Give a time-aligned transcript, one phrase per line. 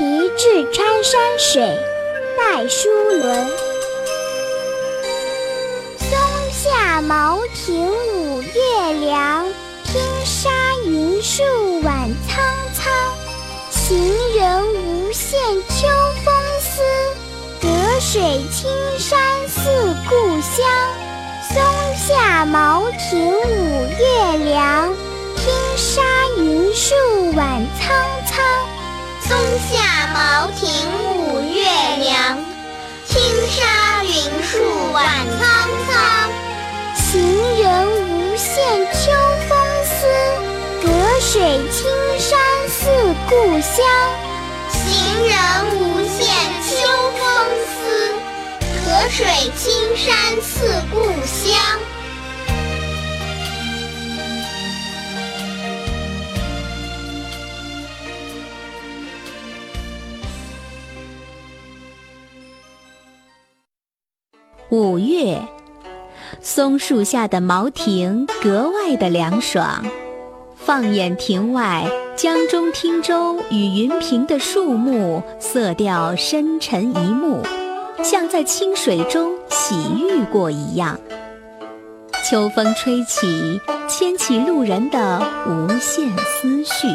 [0.00, 1.78] 题至川山水，
[2.38, 3.46] 戴叔伦。
[5.98, 6.18] 松
[6.50, 9.46] 下茅亭五月凉，
[9.84, 10.48] 汀沙
[10.86, 11.42] 云树
[11.82, 12.42] 晚苍
[12.72, 12.90] 苍。
[13.68, 13.98] 行
[14.34, 15.86] 人无限秋
[16.24, 16.80] 风思，
[17.60, 17.68] 隔
[18.00, 20.66] 水青山似故乡。
[21.52, 21.62] 松
[21.94, 23.34] 下茅亭
[43.60, 43.84] 故乡。
[44.70, 44.82] 行
[45.28, 45.36] 人
[45.76, 46.24] 无限
[46.62, 46.70] 秋
[47.12, 47.20] 风
[47.66, 47.78] 思，
[48.86, 50.96] 河水青山似故
[51.26, 51.54] 乡。
[64.70, 65.38] 五月，
[66.40, 69.84] 松树下的茅亭格外的凉爽。
[70.64, 77.42] 放眼庭外，江中汀洲与云平的树木色调深沉一目，
[78.02, 81.00] 像在清水中洗浴过一样。
[82.28, 86.86] 秋风吹起，牵起路人的无限思绪。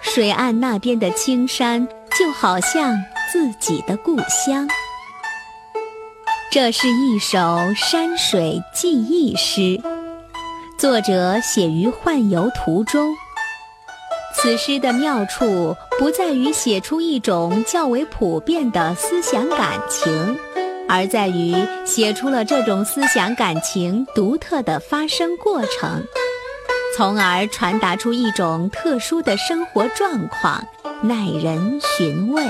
[0.00, 1.86] 水岸那边的青山，
[2.18, 2.96] 就好像
[3.30, 4.68] 自己的故乡。
[6.50, 9.78] 这是一首山水记忆诗，
[10.78, 13.12] 作者写于宦游途中。
[14.32, 20.38] 此诗的妙处不在于写出一种较为普遍的思想感情，
[20.88, 21.52] 而在于
[21.84, 26.04] 写出了这种思想感情独特的发生过程，
[26.96, 30.64] 从而传达出一种特殊的生活状况，
[31.02, 32.44] 耐人寻味。